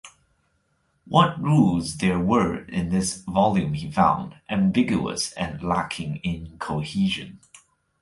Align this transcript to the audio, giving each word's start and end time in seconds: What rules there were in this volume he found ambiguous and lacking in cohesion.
What 1.05 1.39
rules 1.39 1.97
there 1.97 2.17
were 2.17 2.63
in 2.63 2.89
this 2.89 3.21
volume 3.21 3.75
he 3.75 3.91
found 3.91 4.33
ambiguous 4.49 5.31
and 5.33 5.61
lacking 5.61 6.15
in 6.23 6.57
cohesion. 6.57 7.39